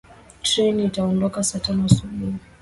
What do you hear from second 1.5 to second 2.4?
tano asubuhi.